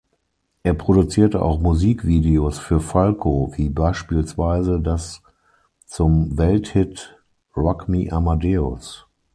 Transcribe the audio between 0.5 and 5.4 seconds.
Er produzierte auch Musikvideos für Falco, wie beispielsweise das